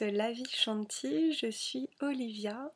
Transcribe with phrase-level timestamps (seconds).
[0.00, 1.34] La vie Chanty.
[1.34, 2.72] Je suis Olivia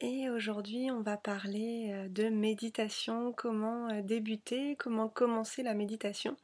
[0.00, 6.36] et aujourd'hui on va parler euh, de méditation, comment euh, débuter, comment commencer la méditation.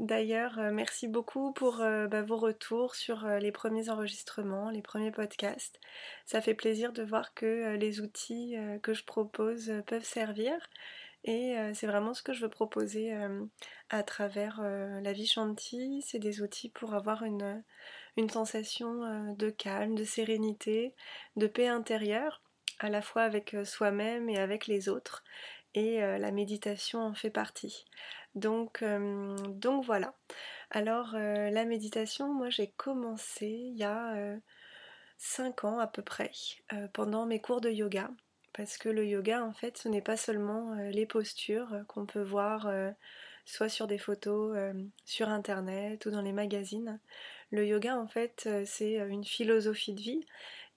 [0.00, 5.78] D'ailleurs, euh, merci beaucoup pour bah, vos retours sur les premiers enregistrements, les premiers podcasts.
[6.26, 10.54] Ça fait plaisir de voir que les outils que je propose peuvent servir.
[11.22, 13.14] Et c'est vraiment ce que je veux proposer
[13.90, 16.02] à travers la vie chanty.
[16.02, 17.62] C'est des outils pour avoir une,
[18.16, 20.94] une sensation de calme, de sérénité,
[21.36, 22.42] de paix intérieure,
[22.78, 25.24] à la fois avec soi-même et avec les autres.
[25.74, 27.84] Et la méditation en fait partie.
[28.34, 28.82] Donc,
[29.84, 30.14] voilà.
[30.70, 34.36] Alors la méditation, moi j'ai commencé il y a
[35.18, 36.32] 5 ans à peu près,
[36.92, 38.10] pendant mes cours de yoga.
[38.52, 42.68] Parce que le yoga, en fait, ce n'est pas seulement les postures qu'on peut voir
[43.44, 44.56] soit sur des photos
[45.04, 46.98] sur internet ou dans les magazines.
[47.50, 50.26] Le yoga, en fait, euh, c'est euh, une philosophie de vie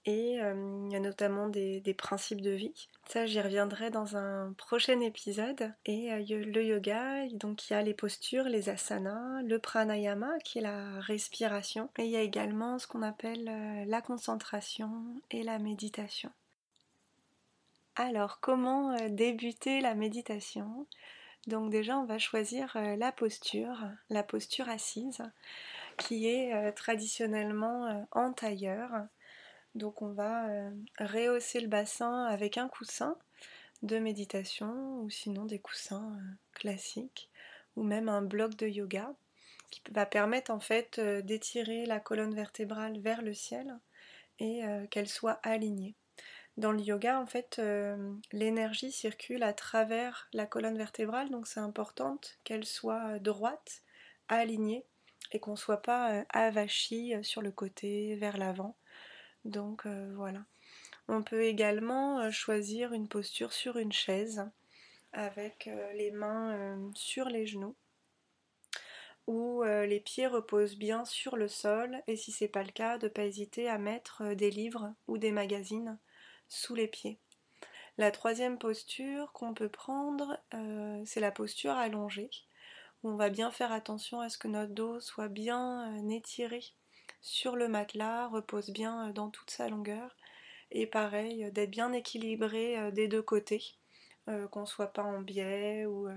[0.05, 2.89] et euh, il y a notamment des, principes de vie.
[3.07, 5.71] Ça, j'y reviendrai dans un prochain épisode.
[5.85, 10.61] Et le yoga, donc il y a les postures, les asanas, le pranayama qui est
[10.61, 13.45] la respiration, et il y a également ce qu'on appelle
[13.87, 14.91] la concentration
[15.31, 16.31] et la méditation.
[17.95, 20.85] Alors, comment débuter la méditation?
[21.47, 25.23] Donc déjà, on va choisir la posture, la posture assise
[25.97, 28.89] qui est euh, traditionnellement euh, en tailleur.
[29.75, 33.17] Donc on va euh, rehausser le bassin avec un coussin
[33.81, 36.17] de méditation ou sinon des coussins
[36.53, 37.29] classiques
[37.75, 39.13] ou même un bloc de yoga
[39.71, 43.77] qui va permettre en fait d'étirer la colonne vertébrale vers le ciel
[44.39, 45.95] et qu'elle soit alignée.
[46.55, 47.59] Dans le yoga, en fait,
[48.31, 53.81] l'énergie circule à travers la colonne vertébrale, donc c'est important qu'elle soit droite,
[54.29, 54.85] alignée
[55.39, 58.75] qu'on ne soit pas euh, avachi euh, sur le côté, vers l'avant.
[59.45, 60.45] Donc euh, voilà.
[61.07, 64.49] On peut également choisir une posture sur une chaise
[65.11, 67.75] avec les mains sur les genoux
[69.27, 73.09] où les pieds reposent bien sur le sol et si c'est pas le cas, de
[73.09, 75.99] pas hésiter à mettre des livres ou des magazines
[76.47, 77.19] sous les pieds.
[77.97, 80.39] La troisième posture qu'on peut prendre,
[81.05, 82.31] c'est la posture allongée
[83.03, 86.63] on va bien faire attention à ce que notre dos soit bien euh, étiré
[87.21, 90.15] sur le matelas, repose bien euh, dans toute sa longueur.
[90.71, 93.63] Et pareil, euh, d'être bien équilibré des deux côtés,
[94.51, 96.07] qu'on ne soit pas en biais ou,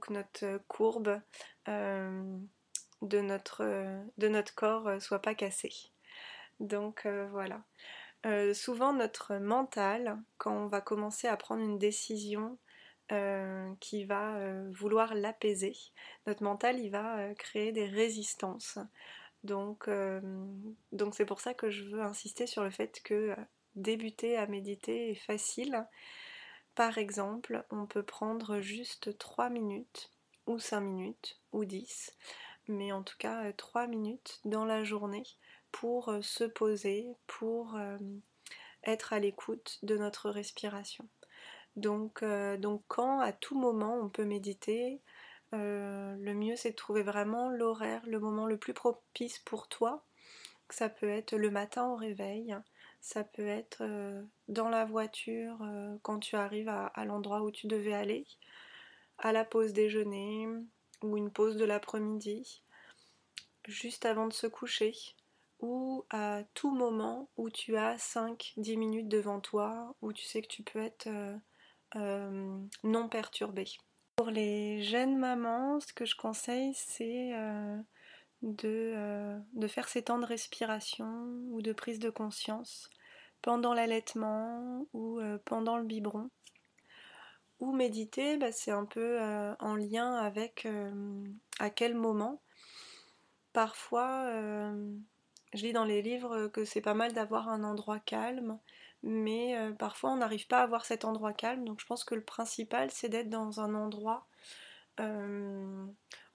[0.00, 1.20] que notre courbe
[1.66, 3.64] de, notre,
[4.18, 5.92] de notre corps soit pas cassée.
[6.58, 7.62] Donc voilà.
[8.54, 12.58] souvent notre mental, quand on va commencer à prendre une décision,
[13.12, 15.76] euh, qui va euh, vouloir l'apaiser.
[16.26, 18.78] Notre mental, il va euh, créer des résistances.
[19.44, 19.90] Donc,
[20.92, 23.34] donc c'est pour ça que je veux insister sur le fait que
[23.74, 25.84] débuter à méditer est facile.
[26.76, 30.12] Par exemple, on peut prendre juste 3 minutes,
[30.46, 32.16] ou 5 minutes, ou 10,
[32.68, 35.24] mais en tout cas 3 minutes dans la journée
[35.72, 37.76] pour se poser, pour
[38.84, 41.08] être à l'écoute de notre respiration.
[41.76, 45.00] Donc, euh, donc quand à tout moment on peut méditer,
[45.54, 50.04] euh, le mieux c'est de trouver vraiment l'horaire, le moment le plus propice pour toi.
[50.70, 52.56] Ça peut être le matin au réveil,
[53.00, 55.58] ça peut être euh, dans la voiture
[56.02, 58.26] quand tu arrives à, l'endroit où tu devais aller,
[59.18, 60.48] à la pause déjeuner
[61.02, 62.62] ou une pause de l'après-midi,
[63.66, 64.94] juste avant de se coucher,
[65.60, 70.48] ou à tout moment où tu as 5-10 minutes devant toi, où tu sais que
[70.48, 71.08] tu peux être
[71.96, 73.68] euh, non perturbée.
[74.16, 77.78] Pour les jeunes mamans, ce que je conseille, c'est euh,
[78.64, 81.06] euh, de, faire ces temps de respiration
[81.50, 82.90] ou de prise de conscience
[83.42, 86.30] pendant l'allaitement ou pendant le biberon.
[87.60, 89.20] Ou méditer, bah, c'est un peu
[89.58, 90.66] en lien avec
[91.58, 92.40] à quel moment.
[93.52, 94.32] Parfois,
[95.54, 98.58] je lis dans les livres que c'est pas mal d'avoir un endroit calme
[99.02, 101.64] mais euh, parfois on n'arrive pas à avoir cet endroit calme.
[101.64, 104.26] Donc je pense que le principal c'est d'être dans un endroit
[105.00, 105.86] euh,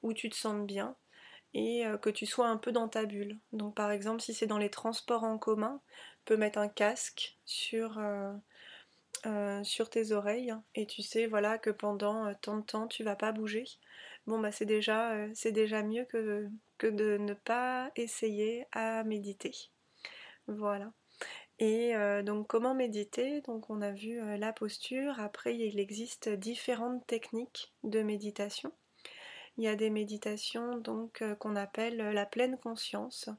[0.04, 0.96] où tu te sens bien
[1.54, 3.40] et euh, que tu sois un peu dans ta bulle.
[3.54, 5.82] Donc par exemple si c'est dans les transports en commun,
[6.26, 8.02] tu peux mettre un casque sur,
[9.64, 13.32] sur tes oreilles et tu sais voilà que pendant tant de temps tu vas pas
[13.32, 13.66] bouger.
[14.28, 16.50] Bon bah c'est déjà, c'est déjà mieux que,
[16.82, 19.54] de ne pas essayer à méditer.
[20.48, 20.92] Voilà.
[21.60, 23.42] Et euh, donc comment méditer?
[23.42, 28.72] Donc on a vu euh, la posture, après il existe différentes techniques de méditation.
[29.58, 33.30] Il y a des méditations donc euh, qu'on appelle la pleine conscience.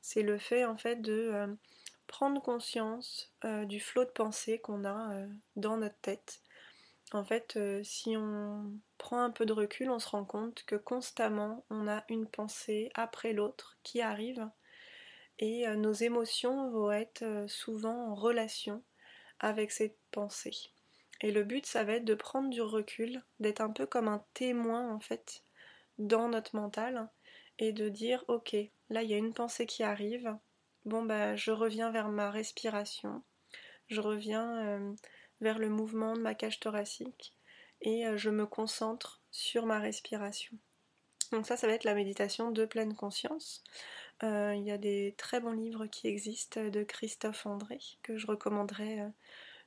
[0.00, 1.46] C'est le fait en fait de euh,
[2.06, 3.32] prendre conscience
[3.66, 6.40] du flot de pensée qu'on a dans notre tête.
[7.12, 11.64] En fait, si on prend un peu de recul, on se rend compte que constamment
[11.70, 14.46] on a une pensée après l'autre qui arrive.
[15.38, 18.82] Et nos émotions vont être souvent en relation
[19.40, 20.70] avec ces pensées.
[21.20, 24.24] Et le but, ça va être de prendre du recul, d'être un peu comme un
[24.34, 25.42] témoin en fait
[25.98, 27.08] dans notre mental
[27.58, 28.56] et de dire ok,
[28.88, 30.36] là il y a une pensée qui arrive,
[30.84, 33.24] bon bah je reviens vers ma respiration,
[33.88, 34.94] je reviens euh,
[35.40, 37.34] vers le mouvement de ma cage thoracique
[37.80, 40.56] et euh, je me concentre sur ma respiration.
[41.32, 43.62] Donc ça, ça va être la méditation de pleine conscience.
[44.22, 48.26] Euh, il y a des très bons livres qui existent de Christophe André que je
[48.26, 49.12] recommanderais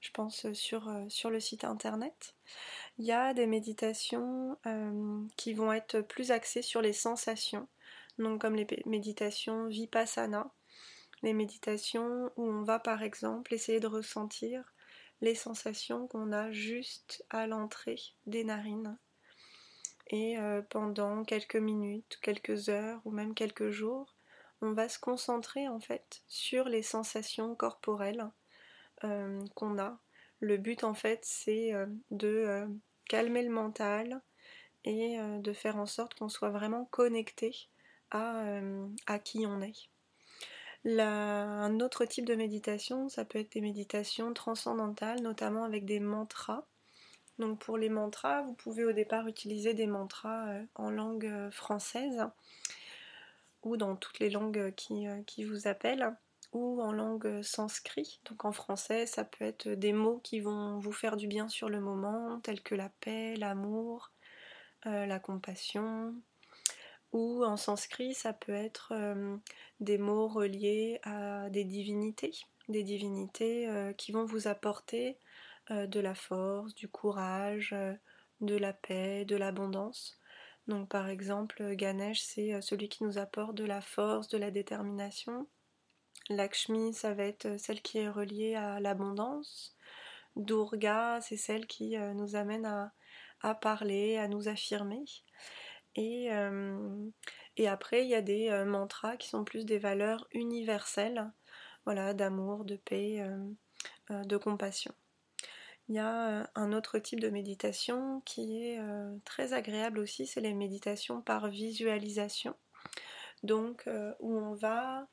[0.02, 2.36] je pense, sur, euh, le site internet.
[2.98, 7.68] Il y a des méditations euh, qui vont être plus axées sur les sensations,
[8.18, 10.52] donc comme les méditations vipassana,
[11.22, 14.71] les méditations où on va par exemple essayer de ressentir
[15.22, 18.98] les sensations qu'on a juste à l'entrée des narines.
[20.08, 24.16] Et euh, pendant quelques minutes, quelques heures ou même quelques jours,
[24.62, 28.30] on va se concentrer en fait sur les sensations corporelles
[29.04, 30.00] euh, qu'on a.
[30.40, 32.68] Le but en fait c'est euh, de
[33.08, 34.22] calmer le mental
[34.84, 37.70] et de faire en sorte qu'on soit vraiment connecté
[38.10, 39.91] à qui on est.
[40.86, 46.66] un autre type de méditation, ça peut être des méditations transcendantales, notamment avec des mantras.
[47.40, 52.26] Donc pour les mantras, vous pouvez au départ utiliser des mantras en langue française
[53.64, 56.16] ou dans toutes les langues qui, qui vous appellent
[56.54, 58.20] ou en langue sanskrit.
[58.26, 61.70] Donc en français, ça peut être des mots qui vont vous faire du bien sur
[61.70, 64.12] le moment, tels que la paix, l'amour,
[64.86, 66.14] euh, la compassion.
[67.14, 69.36] Ou en sanskrit, ça peut être euh,
[69.80, 72.32] des mots reliés à des divinités,
[72.70, 75.18] des divinités euh, qui vont vous apporter
[75.70, 77.74] de la force, du courage,
[78.42, 80.20] de la paix, de l'abondance.
[80.68, 85.48] Donc par exemple, Ganesh, c'est celui qui nous apporte de la force, de la détermination.
[86.30, 89.78] Lakshmi, ça va être celle qui est reliée à l'abondance.
[90.36, 92.66] Durga, c'est celle qui euh, nous amène
[93.42, 95.04] à, parler, à nous affirmer.
[95.96, 96.30] Et,
[97.68, 101.32] après, il y a des mantras qui sont plus des valeurs universelles,
[101.86, 103.26] voilà, d'amour, de paix,
[104.10, 104.94] de compassion.
[105.90, 108.80] Il y a un autre type de méditation qui est
[109.26, 112.56] très agréable aussi, c'est les méditations par visualisation.
[113.44, 113.90] Donc,
[114.20, 115.08] où on va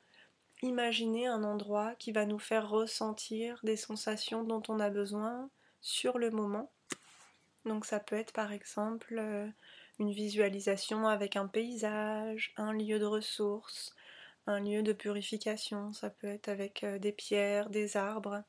[0.61, 5.49] imaginer un endroit qui va nous faire ressentir des sensations dont on a besoin
[5.81, 6.71] sur le moment.
[7.65, 9.21] Donc ça peut être par exemple
[9.99, 13.95] une visualisation avec un paysage, un lieu de ressources,
[14.47, 18.43] un lieu de purification, ça peut être avec euh, des pierres, des arbres.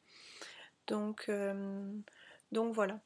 [0.87, 1.93] Donc, euh,
[2.53, 3.01] donc voilà.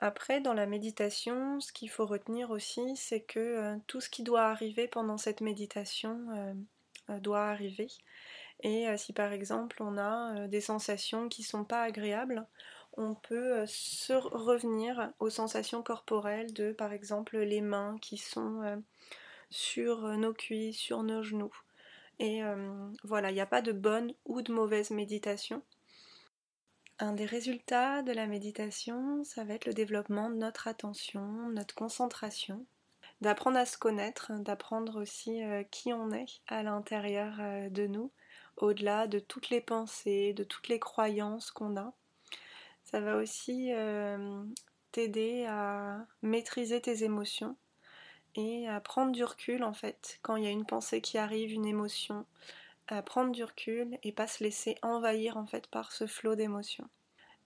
[0.00, 4.44] Après, dans la méditation, ce qu'il faut retenir aussi, c'est que tout ce qui doit
[4.44, 6.54] arriver pendant cette méditation
[7.08, 7.88] doit arriver.
[8.62, 12.46] Et euh, si par exemple on a euh, des sensations qui sont pas agréables,
[12.96, 18.82] on peut euh, se revenir aux sensations corporelles de par exemple les mains qui sont
[19.50, 21.54] sur nos cuisses, sur nos genoux.
[22.18, 22.42] Et
[23.02, 25.62] voilà, il n'y a pas de bonne ou de mauvaise méditation.
[27.00, 31.74] Un des résultats de la méditation, ça va être le développement de notre attention, notre
[31.74, 32.64] concentration,
[33.20, 37.34] d'apprendre à se connaître, d'apprendre aussi qui on est à l'intérieur
[37.70, 38.12] de nous,
[38.56, 41.92] au-delà de toutes les pensées, de toutes les croyances qu'on a.
[42.84, 43.72] Ça va aussi
[44.92, 47.56] t'aider à maîtriser tes émotions
[48.34, 51.52] et à prendre du recul en fait quand il y a une pensée qui arrive,
[51.52, 52.26] une émotion,
[52.88, 56.88] à prendre du recul et pas se laisser envahir en fait par ce flot d'émotions.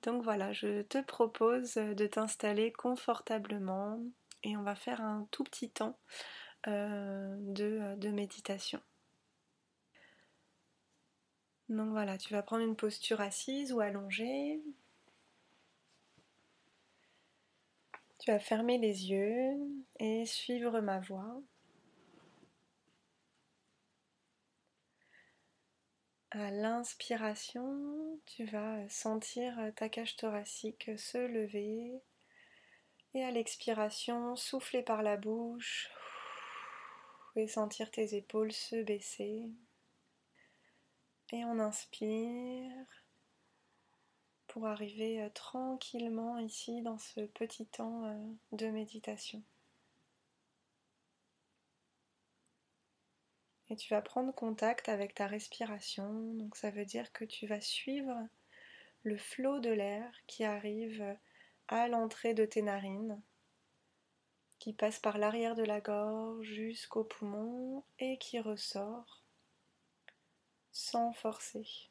[0.02, 4.00] Donc voilà, je te propose de t'installer confortablement
[4.42, 5.98] et on va faire un tout petit temps
[6.68, 8.80] euh, de méditation.
[11.68, 14.62] Donc voilà, tu vas prendre une posture assise ou allongée.
[18.26, 19.54] Tu vas fermer les yeux
[20.00, 21.40] et suivre ma voix.
[26.32, 32.02] À l'inspiration, tu vas sentir ta cage thoracique se lever
[33.14, 35.88] et à l'expiration, souffler par la bouche
[37.36, 39.52] et sentir tes épaules se baisser.
[41.32, 43.05] Et on inspire
[44.56, 48.16] pour arriver euh, tranquillement ici dans ce petit temps euh,
[48.52, 49.42] de méditation.
[53.68, 56.32] Et tu vas prendre contact avec ta respiration.
[56.36, 58.16] Donc ça veut dire que tu vas suivre
[59.02, 61.04] le flot de l'air qui arrive
[61.68, 63.20] à l'entrée de tes narines,
[64.58, 69.22] qui passe par l'arrière de la gorge jusqu'au poumon et qui ressort
[70.72, 71.90] sans forcer.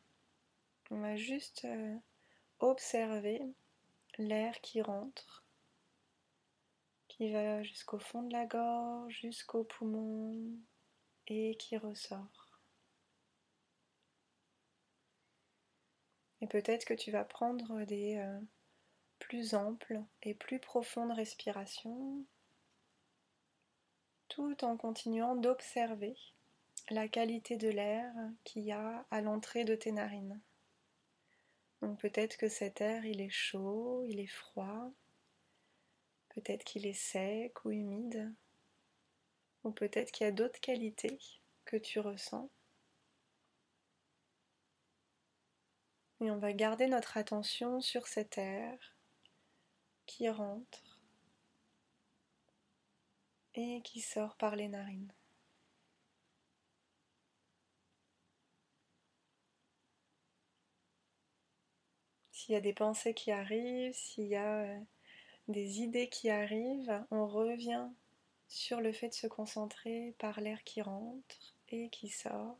[0.89, 1.95] On va juste euh,
[2.59, 3.41] observer
[4.17, 5.45] l'air qui rentre,
[7.07, 10.59] qui va jusqu'au fond de la gorge, jusqu'au poumon
[11.27, 12.61] et qui ressort.
[16.41, 18.39] Et peut-être que tu vas prendre des euh,
[19.19, 22.25] plus amples et plus profondes respirations
[24.27, 26.15] tout en continuant d'observer
[26.89, 30.39] la qualité de l'air qu'il y a à l'entrée de tes narines.
[31.85, 34.91] Donc peut-être que cet air il est chaud, il est froid,
[36.29, 38.33] peut-être qu'il est sec ou humide,
[39.63, 41.19] ou peut-être qu'il y a d'autres qualités
[41.63, 42.49] que tu ressens.
[46.21, 48.97] Et on va garder notre attention sur cet air
[50.07, 50.99] qui rentre
[53.53, 55.13] et qui sort par les narines.
[62.45, 64.79] S'il y a des pensées qui arrivent, s'il y a euh,
[65.47, 67.87] des idées qui arrivent, on revient
[68.47, 72.59] sur le fait de se concentrer par l'air qui rentre et qui sort.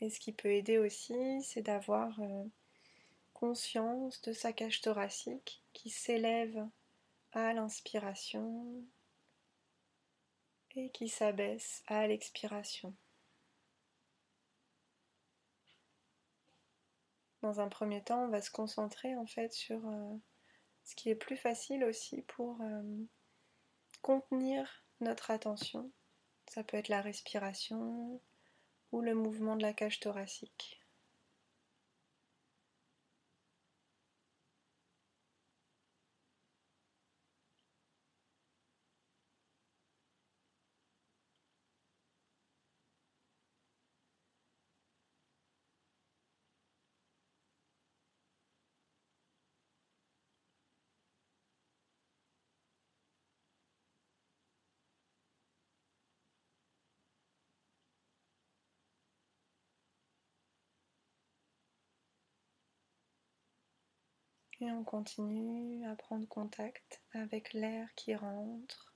[0.00, 2.44] Et ce qui peut aider aussi, c'est d'avoir euh,
[3.34, 6.66] conscience de sa cage thoracique qui s'élève
[7.32, 8.82] à l'inspiration
[10.74, 12.94] et qui s'abaisse à l'expiration.
[17.42, 20.16] Dans un premier temps, on va se concentrer en fait sur euh,
[20.84, 22.82] ce qui est plus facile aussi pour euh,
[24.02, 25.90] contenir notre attention.
[26.48, 28.20] Ça peut être la respiration
[28.92, 30.79] ou le mouvement de la cage thoracique.
[64.60, 68.94] Et on continue à prendre contact avec l'air qui rentre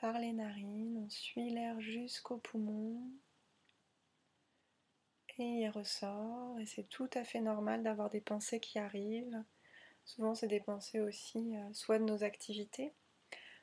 [0.00, 1.02] par les narines.
[1.04, 3.00] On suit l'air jusqu'au poumon
[5.38, 6.58] et il ressort.
[6.58, 9.44] Et c'est tout à fait normal d'avoir des pensées qui arrivent.
[10.04, 12.94] Souvent, c'est des pensées aussi euh, soit de nos activités,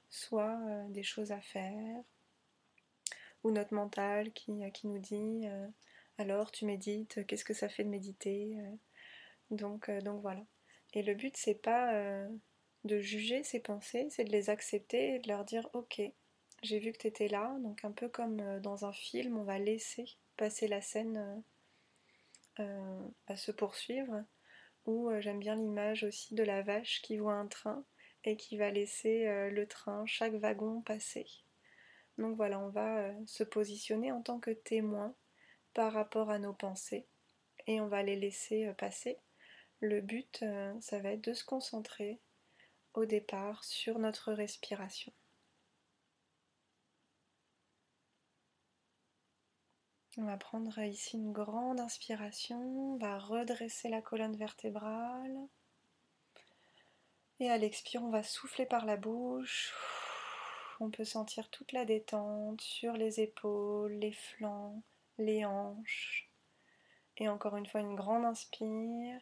[0.10, 2.04] soit euh, des choses à faire,
[3.44, 5.46] ou notre mental qui, euh, qui nous dit
[6.18, 8.56] alors tu médites, qu'est-ce que ça fait de méditer
[9.52, 10.42] donc, donc voilà.
[10.96, 12.28] Et le but, c'est pas euh,
[12.86, 16.02] de juger ces pensées, c'est de les accepter et de leur dire Ok,
[16.64, 17.56] j'ai vu que tu étais là.
[17.60, 20.06] Donc, un peu comme euh, dans un film, on va laisser
[20.38, 21.44] passer la scène
[22.60, 24.24] euh, à se poursuivre.
[24.86, 27.84] Ou j'aime bien l'image aussi de la vache qui voit un train
[28.24, 31.26] et qui va laisser le train, chaque wagon passer.
[32.20, 35.16] Donc voilà, on va se positionner en tant que témoin
[35.74, 37.08] par rapport à nos pensées
[37.66, 39.18] et on va les laisser passer
[39.82, 42.20] le but, euh, ça va être de se concentrer
[42.94, 45.12] au départ sur notre respiration.
[50.18, 55.38] On va prendre ici une grande inspiration, on va redresser la colonne vertébrale.
[57.42, 59.74] Et à l'expire, on va souffler par la bouche.
[60.80, 64.82] On peut sentir toute la détente sur les épaules, les flancs,
[65.18, 66.30] les hanches.
[67.18, 69.20] Et encore une fois, une grande inspire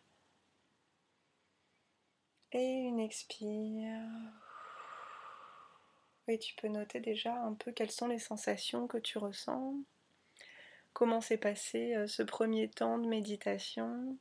[2.55, 4.00] et une expire.
[6.27, 9.75] Et tu peux noter déjà un peu quelles sont les sensations que tu ressens,
[10.93, 14.17] comment s'est passé euh, ce premier temps de méditation.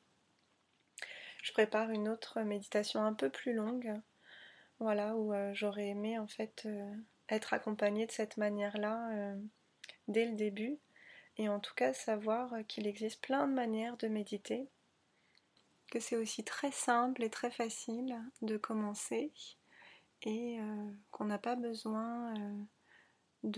[1.42, 4.00] Je prépare une autre méditation un peu plus longue,
[4.80, 6.94] voilà, où euh, j'aurais aimé en fait euh,
[7.28, 9.34] être accompagnée de cette manière-là
[10.08, 10.78] dès le début,
[11.36, 14.68] et en tout cas savoir qu'il existe plein de manières de méditer
[15.92, 19.30] que c'est aussi très simple et très facile de commencer
[20.22, 22.64] et euh, qu'on n'a pas besoin euh,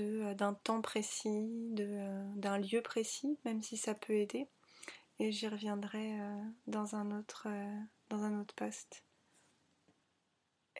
[0.00, 4.48] euh, d'un temps précis, d'un lieu précis, même si ça peut aider.
[5.20, 6.18] Et j'y reviendrai
[6.66, 7.46] dans, un autre,
[8.08, 9.04] dans un autre post.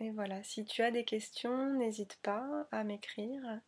[0.01, 3.61] Et voilà, si tu as des questions, n'hésite pas à m'écrire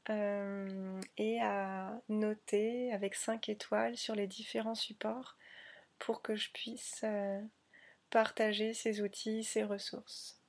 [0.09, 5.35] euh, et à noter avec 5 étoiles sur les différents supports
[5.99, 7.41] pour que je puisse euh,
[8.09, 10.39] partager ces outils, ces ressources.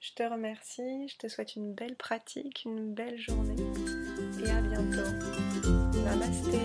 [0.00, 3.56] Je te remercie, je te souhaite une belle pratique, une belle journée
[4.44, 5.10] et à bientôt.
[6.04, 6.58] Namasté